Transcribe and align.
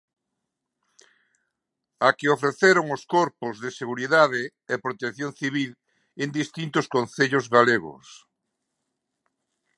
A 2.07 2.09
que 2.17 2.27
ofreceron 2.35 2.85
os 2.95 3.03
corpos 3.15 3.55
de 3.63 3.69
seguridade 3.79 4.41
e 4.73 4.83
protección 4.85 5.31
civil 5.41 5.71
en 6.23 6.29
distintos 6.39 6.85
concellos 6.95 7.45
galegos. 7.55 8.05